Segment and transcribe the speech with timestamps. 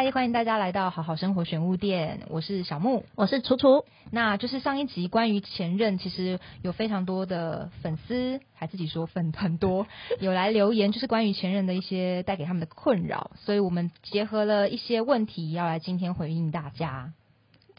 [0.00, 3.04] 嗨，欢迎大家来到好好生活选物店，我是小木。
[3.16, 9.88] 我是楚楚，那就是上一集关于前任，其实有非常多的粉丝，还自己说粉很多，
[10.20, 17.12] 有来留言，就是关于前任的一些带给他们的困扰，所以我们结合了一些问题，要来今天回应大家，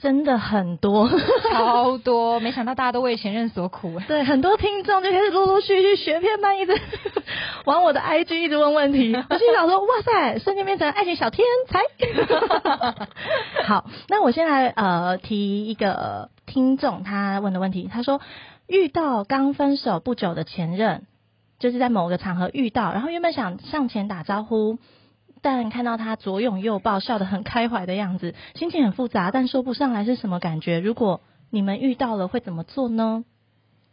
[0.01, 1.09] 真的很多，
[1.51, 3.99] 超多，没想到大家都为前任所苦。
[4.07, 6.73] 对，很多听众就开始陆陆续续学片班，一直
[7.65, 11.81] 往我的 IG 一直问问题， 我心想说，哇塞，瞬间变成爱情小天才。
[13.65, 18.21] 好，那我先来呃提一个听众他问的问题，他说
[18.67, 21.07] 遇到刚分手不久的前任，
[21.59, 24.79] 就是在某个场合遇到，然后原本想上前打招呼。
[25.41, 30.79] 但看到他左拥右抱，笑得很开怀的样子，心情很复杂，但说不上来是什么感觉。
[30.79, 33.23] 如果你们遇到了，会怎么做呢？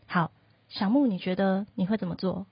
[0.06, 0.30] 好，
[0.68, 2.46] 小木，你觉得你会怎么做？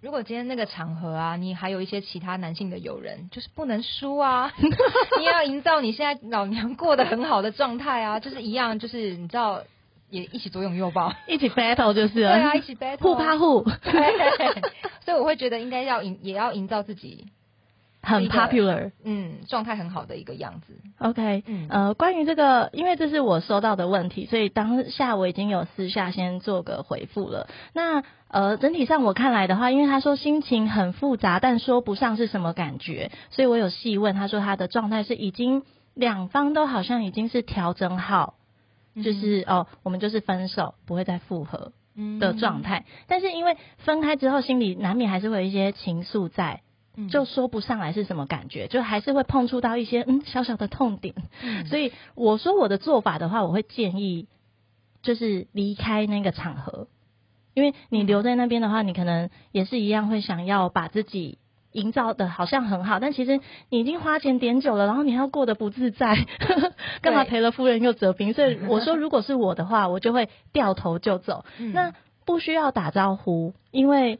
[0.00, 4.52] 如果今天那个场合啊，你还有一些其他男性的友人，就是不能输啊！
[5.18, 9.62] 你也要营造你现在老娘过得很好的状态啊，就是一样，就是你知道，
[10.08, 14.62] 也一起左拥右抱，一起 battle 就是对，啊，一起 battle，互怕互， 对，
[15.04, 17.26] 所以我会觉得应该要营，也要营造自己
[18.02, 18.92] 很 popular。
[19.04, 20.74] 嗯状态很好的一个样子。
[20.98, 27.48] OK，嗯呃，关于这个，因为这是我收到的问题，所以当下我已经有私下先做个回复了。
[27.72, 35.62] 那呃，整体上我看来的话，因为他说心情很复杂，但说不上是什么感觉，所以我有细问，他说他的状态是已经
[35.94, 38.34] 两方都好像已经是调整好，
[39.02, 42.84] 就是哦，我们就是分手，不会再复合嗯的状态。
[43.06, 46.60] 但是因为分开之后，心里难免还是会有一些情愫在。
[46.98, 51.14] 嗯就说不上来是什么感觉，就还是会碰触到一些嗯小小的痛点。
[51.42, 54.26] 嗯所以我说我的做法的话，我会建议
[55.02, 56.88] 就是离开那个场合，
[57.54, 61.38] 因为你留在那边的话，你可能也是一样会想要把自己
[61.72, 66.16] 营造的好像很好，但其实你已经花钱点酒了，然后你还要过得不自在，
[67.00, 68.32] 干嘛赔了夫人又折兵？
[68.34, 71.44] 所以 我说，如果是我的话，我就会掉头就走。
[71.58, 71.92] 嗯那
[72.24, 74.18] 不需要打招呼，因为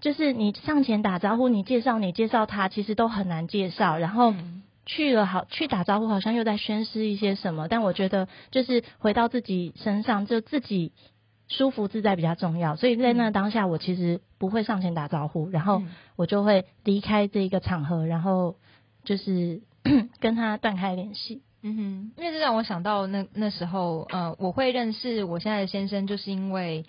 [0.00, 3.98] 就是你上前打招呼，你介绍你介绍他，其实都很难介绍。
[3.98, 7.68] 然后嗯去了好去打招呼，好像又在宣示一些什么。
[7.68, 10.92] 但我觉得就是回到自己身上，就自己
[11.48, 12.76] 舒服自在比较重要。
[12.76, 18.56] 所以在那当下，我其实不会上前打招呼，然后嗯我就会离开这一个场合，然后
[19.04, 19.60] 就是
[20.18, 21.42] 跟他断开联系。
[21.62, 26.86] 嗯哼，因为这让我想到那那时候，呃，我会认识我现在的先生，就是因为，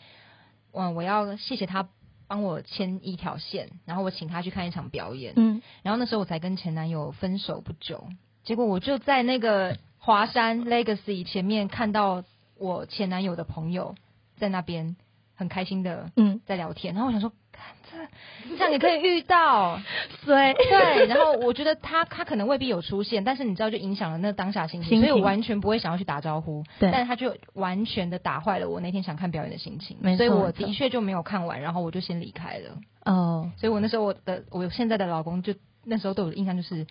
[0.71, 1.89] 嗯、我要谢谢他
[2.31, 8.07] 帮我牵一条线，然后我请他去看一场表演，嗯，然后那时候我才跟前男友分手不久，
[8.45, 12.23] 结果我就在那个华山 Legacy 前面看到
[12.57, 13.95] 我前男友的朋友
[14.37, 14.95] 在那边
[15.41, 19.81] 很开心的嗯，在聊天，然后我想说，看这这样也可以遇到，
[20.23, 20.53] 对。
[20.53, 26.91] 对，然后我觉得他他可能未必有出现，但是你知道就影响了那当下心情，所以我完全不会想要去打招呼，对。
[26.91, 36.85] 但是他就完全的打坏了我那天想看表演的心情所以我的确就没有看完，然后我就先离开了，哦，所以我那时候我的我现在的老公就那时候对我的印象就是。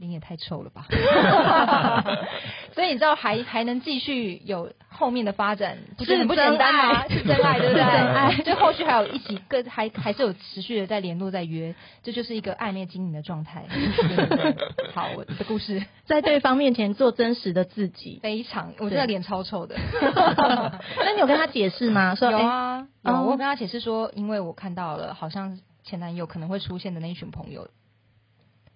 [0.00, 0.86] 脸也太臭了吧，
[2.74, 7.06] 所以你知道还还能继续有后面的发展，不是很不简单吗？
[7.06, 7.82] 是真爱，对不对？
[7.84, 13.66] 是真爱就后续还有一起跟还还是有持续的在联络在约，这就是一个暧昧经营的状态。
[13.68, 14.56] 对对对
[14.94, 18.20] 好，我的故事在对方面前做真实的自己。
[18.22, 19.76] 非常，我真的脸超臭的。
[20.00, 22.14] 那你有跟他解释吗？
[22.14, 22.88] 说哎有啊，
[23.22, 27.68] 我跟他解释说，因为我看到了，好像前男友可能会出现的那一群朋友，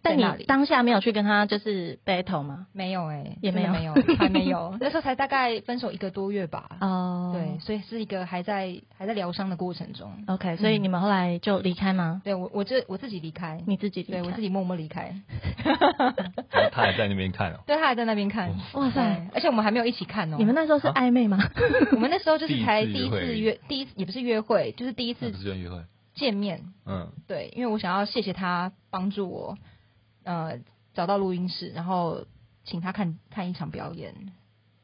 [0.04, 2.66] 但你当下没有去跟他就是 battle 吗？
[2.72, 6.68] 没有哎、也没有没有， 还没有，那时候才大概分手一个多月吧。
[6.80, 10.12] 哦对，所以是一个还在还在疗伤的过程中。
[10.26, 12.20] ，OK，所以你们后来就离开吗？
[12.22, 14.20] 对我，我这我自己离开，你自己离开？
[14.20, 15.14] 对我自己默默离开。
[16.70, 17.60] 他还在那边看哦。
[17.66, 20.36] 对他还在那边看，哇塞，而且我们还没有一起看哦。
[20.38, 21.38] 你们那时候是暧昧吗？
[21.92, 25.82] 我们那时候就是才第第一一次约第一次也不是约会，就是第一次那不是约会，
[26.14, 26.60] 见面。
[26.86, 29.56] 嗯，对，因为我想要谢谢他帮助我，
[30.24, 30.58] 呃，
[30.94, 32.24] 找到录音室，然后
[32.64, 34.14] 请他看看一场表演。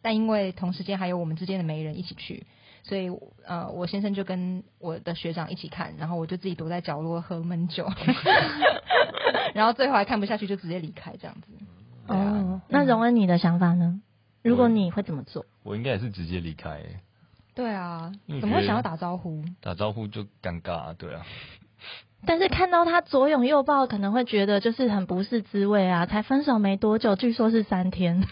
[0.02, 2.46] 但因为同时间还有我们之间的媒人一起去，
[2.82, 3.10] 所以
[3.44, 7.86] 呃，我先生就跟我的学长一起看，然后我就自己躲在角落喝闷酒，
[9.52, 11.48] 然后最后还看不下去就直接离开这样子。
[12.06, 14.00] 哦，那荣恩你的想法呢？
[14.42, 15.44] 如果你会怎么做？
[15.62, 17.00] 我应该也是直接离开欸，
[17.54, 18.10] 对啊
[18.40, 19.44] 怎么会想要打招呼？
[19.60, 21.26] 打招呼就尴尬啊，对啊，
[22.26, 26.06] 但是看到他左拥右抱，可能会觉得就是很不是滋味啊。
[26.06, 28.22] 才分手没多久，据说是三天，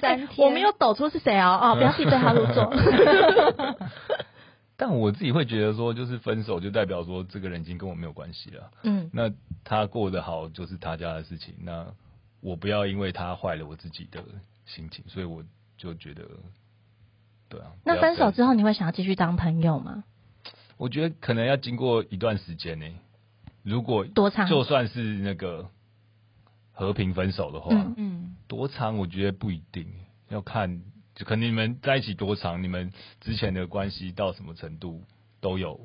[0.00, 2.72] 三天， 我没有抖出是谁哦哦，不要替对号入座。
[4.76, 8.70] 但我自己会觉得说，就是分手就代表说这个人已经跟我没有关系了。
[8.82, 9.30] 嗯，那
[9.64, 11.86] 他过得好就是他家的事情，那
[12.40, 14.24] 我不要因为他坏了我自己的
[14.66, 15.44] 心情，所以我
[15.76, 16.24] 就觉得，
[17.48, 17.66] 对啊。
[17.84, 20.02] 那分手，之后，你会想要继续当朋友吗？
[20.82, 22.86] 我觉得可能要经过一段时间呢、
[23.62, 24.48] 如果多长？
[24.48, 25.68] 就算是那个
[26.72, 29.86] 和平分手的话，嗯嗯，多长我觉得不一定，
[30.28, 30.80] 要看，
[31.14, 35.04] 就可能你们在一起多长，你们之前的关系到什么程度
[35.40, 35.78] 都有。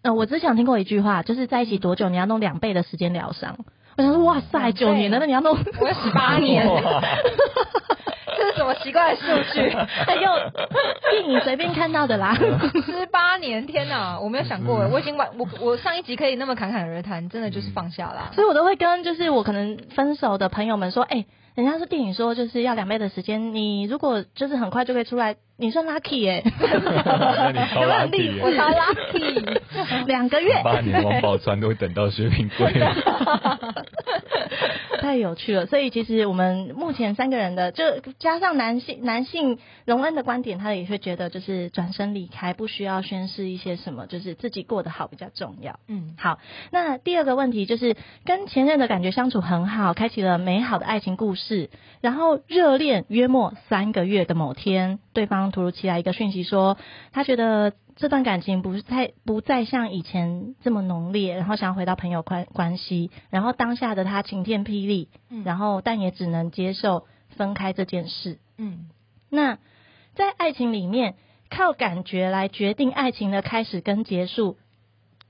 [0.00, 3.62] 呃，我之前有听过一句话，就是在一起多久，你要弄两倍的时间疗伤。
[3.98, 5.70] 我想说，哇塞，九年了，那你要弄十
[6.14, 6.66] 八年，
[8.58, 9.60] 什么奇怪的数据？
[10.06, 10.22] 哎呦
[11.10, 12.36] 电影随便看到的啦。
[12.84, 14.18] 十八年，天哪！
[14.20, 18.30] 我没有想过，我已经完，我我上一集可以那么侃侃而谈，真的就是放下啦。
[18.34, 21.24] 所以我都会跟就是我可能分手的朋友们说，哎、
[21.54, 32.72] 人家说电影说就是要两倍的时间，你如果就是很快就可以出来，你算 lucky 耶、那你超有没有 lucky 耶 我超 lucky，两个月，八年王宝钏都会等到薛平贵。
[35.00, 35.66] 太有趣了。
[35.66, 37.84] 所以其实我们目前三个人的，就
[38.18, 45.78] 加上男性男性荣恩的观点，他也会觉得就是转身离开，不需要宣示一些什么，就是自己过得好比较重要。
[45.88, 46.38] 嗯好，
[46.70, 51.70] 那第二个问题就是跟前任的感觉相处很好，开启了美好的爱情故事，
[52.00, 56.76] 然后热恋约莫三个月的某天，对方突如其来一个讯息说，
[57.12, 68.38] 他觉得这段感情不是太不再像以前这么浓烈，然后想要回到朋友关关系，然后当下的他晴天霹雳，嗯然后但也只能接受分开这件事。
[68.56, 68.88] 嗯，
[69.28, 69.58] 那
[70.14, 71.16] 在爱情里面，
[71.50, 74.56] 靠感觉来决定爱情的开始跟结束，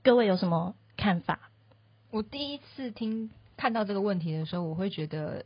[0.03, 1.49] 各位有什么看法？
[2.11, 5.45] 我第一次听看到这个问题的时候，我会觉得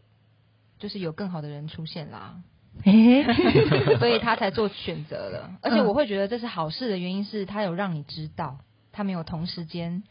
[0.77, 2.41] 就是有更好的人出现啦，诶、
[3.99, 5.51] 所以他才做选择了。
[5.61, 8.57] 而且我会觉得这是好事的原因是他有让你知道，
[8.91, 10.03] 他没有同时间。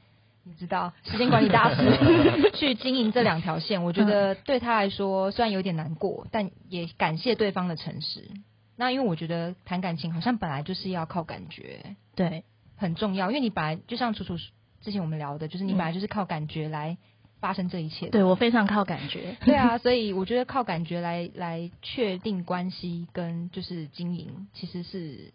[0.44, 8.28] 你知道时间管理大师 去经营这两条线，我觉得对他来说虽然有点难过，但也感谢对方的诚实。
[8.74, 12.42] 那因为我觉得谈感情好像本来就是要靠感觉，对，
[12.74, 14.36] 很重要，因为你本来就像楚楚
[14.80, 16.98] 之前我们聊的，就是你嗯本来就是靠感觉来
[17.42, 18.08] 发生这一切。
[18.08, 19.36] 对我非常靠感觉。
[19.44, 25.32] 对啊，所以我觉得靠感觉来来确定关系跟就是经营，其实是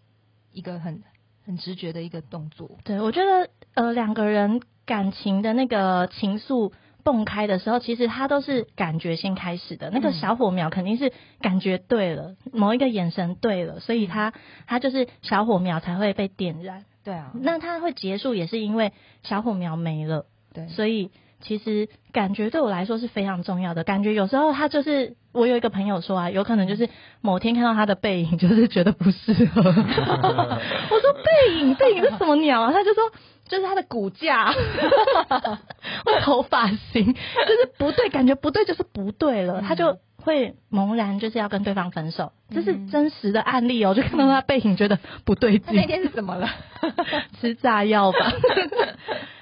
[0.54, 1.04] 一个很
[1.45, 2.71] 很直觉的一个动作。
[2.86, 6.71] 对，我觉得呃两个人感情的那个情愫
[7.04, 9.89] 蹦开的时候，其实它都是感觉先开始的。
[9.89, 11.12] 那个嗯小火苗肯定是
[11.42, 14.33] 感觉对了，某一个眼神对了，所以它
[14.65, 16.86] 它就是小火苗才会被点燃。
[17.04, 18.92] 对啊，那它会结束，也是因为
[19.24, 20.25] 小火苗没了。
[20.54, 21.12] 对，所以
[21.42, 23.84] 其实感觉对我来说是非常重要的。
[23.84, 26.89] 感觉有时候他就是，我有一个朋友说啊，有可能就是
[27.22, 29.62] 某天看到他的背影，就是觉得不适合。
[29.63, 32.72] 我说背影，背影是什么鸟啊？
[32.72, 33.04] 他就说。
[33.50, 34.51] 就是他的骨架，
[36.04, 42.33] 或头发型，就是不对，感觉不对，就是不对了，嗯他就会茫然，就是要跟对方分手。
[42.54, 46.50] 这是嗯真实的案例哦，就看到他背影，觉得不对劲那，那天是怎么了？
[47.40, 48.18] 吃炸药吧？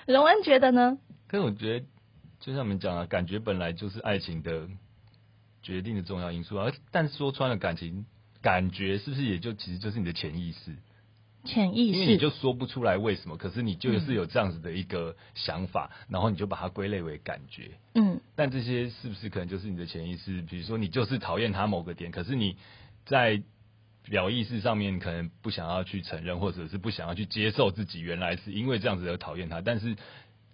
[0.06, 1.00] 荣恩觉得呢？
[1.28, 1.86] 可是我觉得，
[2.40, 4.68] 就像我们讲啊，感觉本来就是爱情的
[5.62, 6.66] 决定的重要因素啊。
[6.66, 8.06] 而但说穿了，感情
[8.42, 10.76] 感觉是不是也就其实就是你的潜意识？
[11.44, 17.72] 潜意因为你识就说不出来为什么，可是你就是有这样子的一个想法，然后你就把它归类为感觉。
[17.94, 20.42] 嗯，但这些是不是可能就是你的潜意识？
[20.42, 22.58] 比如说你就是讨厌他某个点，可是你
[23.06, 23.44] 在
[24.06, 29.96] 表意识上面可能不想要去承认，或者是不想要去接受自己原来是因为这样子而讨厌他，但是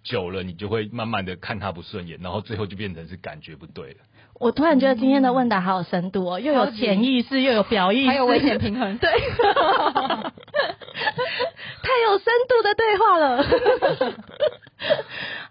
[0.02, 3.96] 久了你就会慢慢的看他不顺眼，然后最后就变成是感觉不对了。
[4.34, 8.98] 我突然觉得今天的问答好有深度哦，又有潜意识， 又有表意识，还有危险平衡。
[8.98, 9.08] 对，
[11.82, 13.44] 太有深度的对话了。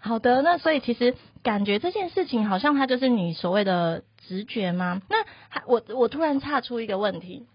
[0.00, 5.00] 好的，那所以其实感觉这件事情好像它就是你所谓的直觉吗？
[5.08, 7.46] 那还我我突然岔出一个问题，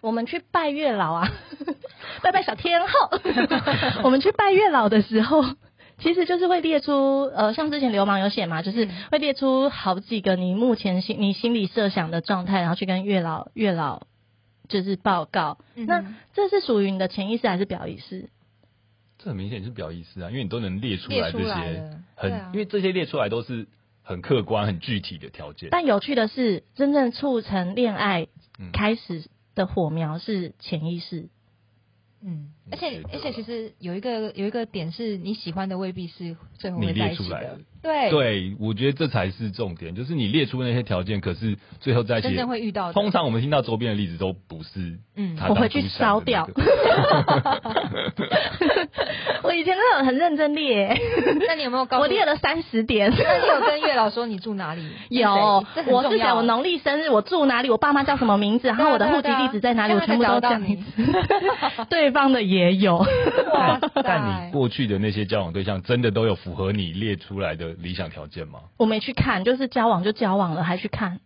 [0.00, 1.28] 我们去拜月老啊，
[2.22, 3.10] 拜拜小天后，
[4.02, 5.44] 我们去拜月老的时候。
[6.04, 14.06] 其实就是会列出，呃，像之前流氓有写嘛，就是会列出好几个你目前心你心里设想的状态，然后去跟月老月老
[14.68, 15.56] 就是报告。
[15.74, 18.28] 嗯那这是属于你的潜意识还是表意识？
[19.16, 23.66] 这很明显是表意识啊，因为你都能列出来这些很，啊因为这些列出来都是
[24.02, 25.70] 很客观、很具体的条件。
[25.70, 28.26] 但有趣的是，真正促成恋爱
[28.58, 31.28] 嗯开始的火苗是潜意识。
[32.26, 37.54] 嗯，而且而且其实有一个有一个点是你喜欢的未必是最后你会在列出来的。
[37.54, 42.94] 一起的，对，对，我觉得这才是重点，就是你列出那些条件，可是最后在一起真，正会遇到的。
[42.94, 46.52] 通常我们听到周边的例子都不是嗯他我会去当初想的那个。
[46.54, 46.62] 我
[49.52, 50.96] 以前真的很认真列，
[51.46, 53.10] 那你有没有告诉我列了三十点。
[53.10, 54.88] 那你有跟月老说你住哪里？
[55.10, 61.84] 有这，很我重要是讲我农历生日，我住哪里，我爸妈叫什么名字，然后我的户籍地址在哪里，我全部都这样才讲一次。
[61.90, 62.98] 对方的也有，
[63.52, 68.60] 哇塞但你过去的那些交往对象，真的都有符合你列出来的理想条件吗？
[68.78, 71.20] 我没去看，就是交往就交往了，还去看。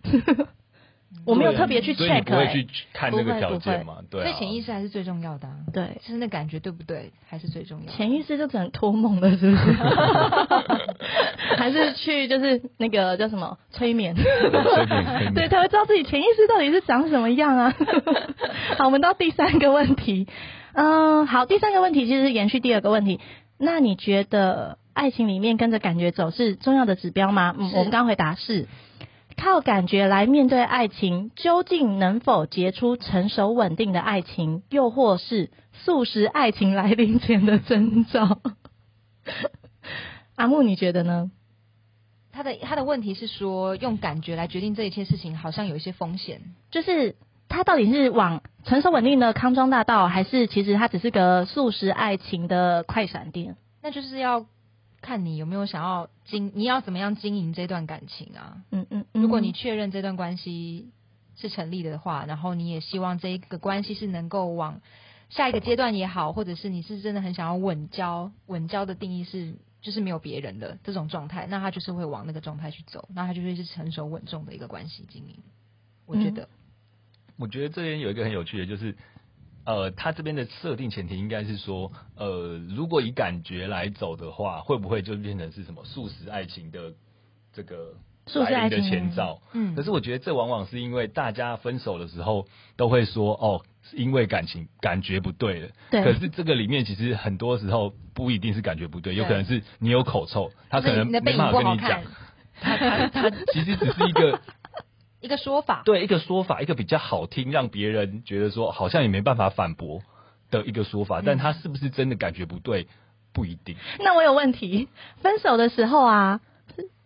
[1.25, 3.97] 我没有特别去所以你 check，欸不会去看那个条件嘛？
[4.11, 5.55] 对啊，所以潜意识还是最重要的、啊。
[5.73, 7.93] 对，就是那感觉对不对，还是最重要的。
[7.93, 9.73] 潜意识就只能托梦了，是不是？
[11.57, 14.15] 还是去就是那个叫什么催眠？
[14.15, 17.75] 对，他会知道自己潜意识到底是长什么样啊。
[18.79, 20.29] 好，我们到第三个问题。
[20.75, 23.19] 嗯，好，第三个问题其实是延续第二个问题。
[23.59, 27.55] 那你觉得爱情里面跟着感觉走是重要的指标吗？
[27.59, 28.69] 嗯，我们刚回答是。
[29.39, 38.41] 靠感觉来面对爱情，究竟能否结出成熟稳定的爱情，又或是素食爱情来临前的征兆？
[40.37, 41.31] 阿木，你觉得呢？
[42.33, 46.41] 他的他的问题是说，用感觉来决定这一切事情，好像有一些风险。
[46.71, 47.17] 就是
[47.49, 53.57] 他到底是往成熟稳定的康庄大道，还是其实他只是个素食爱情的快闪店？
[53.83, 54.47] 那就是要
[55.01, 58.63] 看你有没有想要经，你要怎么样经营这段感情啊？
[58.71, 59.23] 嗯嗯嗯。
[59.23, 60.91] 如果你确认这段关系
[61.37, 64.81] 是成立的话，然后你也希望这一个关系是能够往
[65.31, 75.37] 下一个阶段也好，或者是你是真的很想要稳交，稳交的定义是就是没有别人的这种状态，那他就是会往那个状态去走，那他就会是成熟稳重的一个关系经营。
[76.07, 76.49] 我觉得，
[77.37, 78.97] 我觉得这边有一个很有趣的，就是
[79.65, 86.93] 呃，他这边的设定前提应该是说，呃，如果以感觉来走的话，会不会就变成是什么素食爱情的
[87.53, 87.95] 这个
[88.27, 89.43] 速食爱情来临的前兆？
[89.53, 92.47] 嗯可是我觉得这往往是因为大家分手的时候
[92.77, 95.69] 都会说，哦，是因为感情感觉不对了。
[95.91, 102.03] 对可是这个里面其实很多时候不一定是感觉不对，有可能是你有口臭，他可能没办法跟你讲。，
[102.61, 104.41] 他他他其实只是一个
[105.21, 105.83] 一个说法。
[105.85, 110.03] 对一个说法，一个比较好听，让别人觉得说好像也没办法反驳
[110.51, 112.89] 的一个说法，但他是不是真的感觉不对，
[113.33, 113.77] 不一定。
[114.01, 114.89] 那我有问题，
[115.21, 116.41] 分手的时候啊，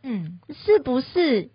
[0.02, 1.50] 嗯，是不是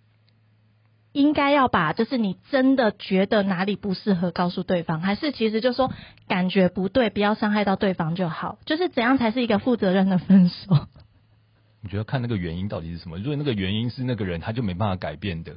[1.14, 5.92] 应该要把就是你真的觉得哪里不适合告诉对方，还是其实就说
[6.28, 8.60] 感觉不对，不要伤害到对方就好？
[8.66, 10.88] 就是怎样才是一个负责任的分手？
[11.82, 13.18] 你觉得看那个原因到底是什么？
[13.18, 15.54] 如果那个原因是那个人他就没办法改变的，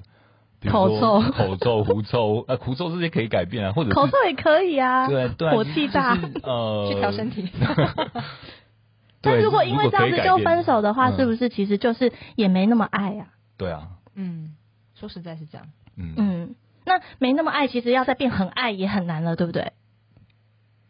[0.68, 6.16] 口臭口臭、 狐臭，呃，狐臭这些可以改变啊，或者口臭也可以啊，对对啊，火气大。
[6.16, 7.48] 就是呃， 去调身体。
[9.22, 13.28] 但如果因为这样子就分手的话，嗯是不是其实就是也没那么爱啊？
[13.56, 14.54] 对啊，嗯，
[14.94, 15.66] 说实在是这样。
[15.96, 16.54] 嗯，嗯，
[16.86, 19.72] 那没那么爱，其实要再变很爱也很难了，对不对？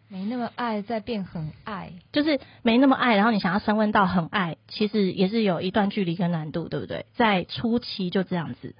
[0.08, 1.92] 没那么爱，再变很爱。
[2.12, 7.06] 就是没那么爱，然后你想要升温到很爱，其实也是有一段距离跟难度，对不对？
[7.14, 8.74] 在初期就这样子，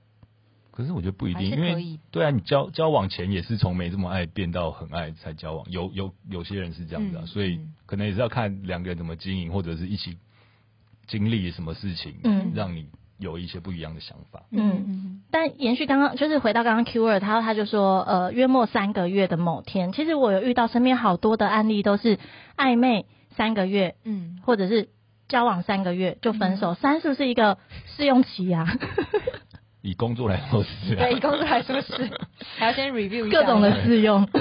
[0.73, 7.75] 可是我觉得不一定，因为对啊，你交交往前也是从没这么爱变到很爱才交往，有有有些人是这样子啊，嗯所以嗯。
[7.87, 10.17] 可能也是要看两个人怎么经营，或者是一起
[11.07, 12.53] 经历什么事情，嗯。
[12.55, 12.87] 让你
[13.19, 14.45] 有一些不一样的想法。
[14.53, 22.19] 嗯嗯但延续刚刚，就是回到刚刚 Q 二，他他就说，呃，约莫三个月的某天，其实我有遇到身边好多的案例，都是
[22.57, 24.89] 暧昧三个月，嗯，或者是
[25.29, 27.59] 交往三个月就分手，三是不是一个
[27.97, 28.67] 试用期啊？
[29.83, 32.11] 以工作来说是、啊，对，以工作来说是，
[32.59, 33.41] 还要先 review 一下。
[33.41, 34.27] 各种的试用，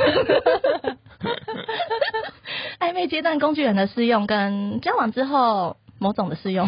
[2.79, 6.67] 暧昧阶段工具人的试用跟交往之后某种的试用。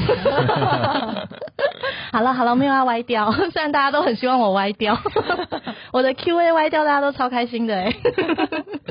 [2.11, 4.97] 好 了好了，没有要歪掉，虽然大家都很希望我歪掉，
[5.91, 7.93] 我的 Q&A 歪掉，大家都超开心的哎。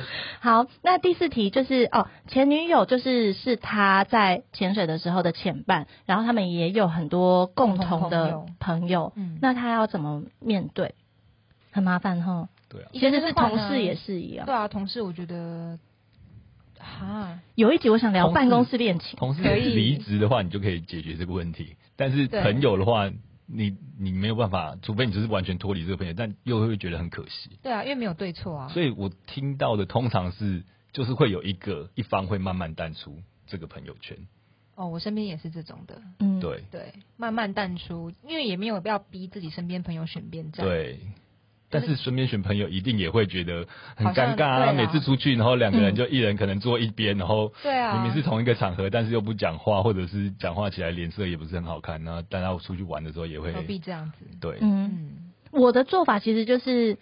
[0.40, 10.94] 好，那第四题就是哦，前女友就是是他在潜水的时候的前伴，然后他们也有很多共同的朋友，嗯那他要怎么面对？
[11.72, 12.48] 很麻烦哈。
[12.68, 14.46] 对啊，以前其实是同事也是一样。
[14.46, 15.78] 对啊，同事我觉得，
[16.78, 21.76] 哈，有一集我想聊办公室恋情，同事离职的话，你就可以解决这个问题。
[21.96, 23.10] 但是朋友的话，
[23.52, 27.58] 你你没有办法，除非你就是完全脱离这个朋友，但又会觉得很可惜。
[27.62, 28.68] 对啊，因为没有对错啊。
[28.68, 34.16] 所以我听到的通常是，就是会有一个一方会慢慢淡出这个朋友圈。
[34.76, 41.00] 哦，我身边也是这种的，嗯，，对对，慢慢淡出，因为也没有必要逼自己身边朋友选边站。，对，
[41.70, 44.72] 但是身边选朋友一定也会觉得很尴尬啊。
[44.72, 52.02] 每次出去，然后两个人就一人可能坐一边，然后对啊明明是同一个场合，但是又不讲话，或者是讲话起来脸色也不是很好看。
[52.04, 54.26] 那大家出去玩的时候也会何必这样子？
[54.40, 55.10] 对，嗯，嗯，
[55.52, 56.98] 我的做法其实就是，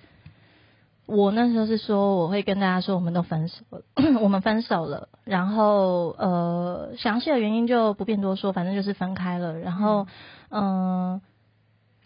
[1.07, 3.83] 我那时候是说，我会跟大家说，我们都分手了，
[4.21, 10.07] 我们分手了，然后呃，详细的原因就不便多说，反正就是分开了，然后
[10.51, 11.21] 嗯、呃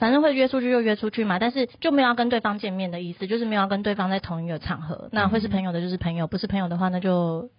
[0.02, 5.08] 反正会约出去就约出去嘛，但是就没有要跟对方见面的意思，就是没有要跟对方在同一个场合。
[5.12, 7.50] 那会是朋友的就是朋友，不是朋友的话，那就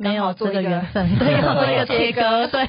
[0.00, 2.68] 没有这好做一个个缘分， 对，要做一个切割， 对。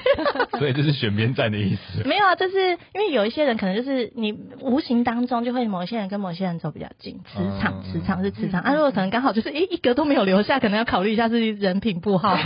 [0.60, 2.04] 所以这是选边站的意思。
[2.08, 8.62] 没有啊，就是因为有一些人可能就是你无形当中就会某一些人跟某些人走比较近，磁场，嗯磁场是磁场。
[8.62, 12.38] 嗯啊，如果可能刚好就是诶一个都没有留下，可能要考虑一下是人品不好。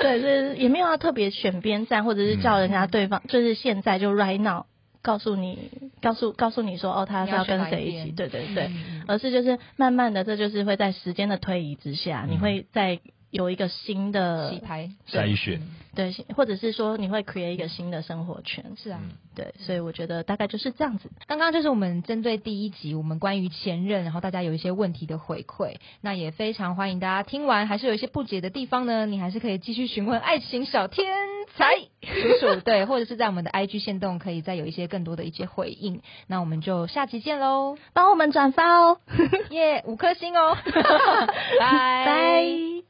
[0.00, 4.64] 对，就是也没有要特别选边站，或者是叫人家对方，就是现在就 right now
[5.08, 5.70] 告诉你，
[6.02, 13.00] 告诉告诉你说哦，他是要跟谁一起，对对对，嗯而是就是慢慢的，这就是会在时间的推移之下，你会在
[13.30, 15.62] 有一个新的洗牌筛选，
[15.94, 19.00] 对，或者是说你会 create 一个新的生活圈，是啊。
[19.34, 21.08] 对，所以我觉得大概就是这样子。
[21.26, 31.14] 刚刚就是我们针对第一集我们关于前任，然后大家有一些问题的回馈，那也非常欢迎大家听完还是有一些不解的地方呢，你还是可以继续询问爱情小天
[31.56, 36.02] 才叔叔，对，或者是在我们的 IG 线动可以再有一些更多的一些回应。
[36.26, 39.00] 那我们就下期见喽，帮我们转发哦，
[39.50, 40.56] 耶、五颗星哦，
[41.60, 42.04] 拜。
[42.06, 42.87] 拜。